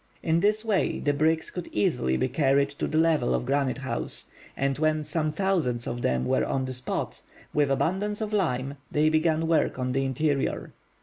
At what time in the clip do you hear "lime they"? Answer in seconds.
8.33-9.09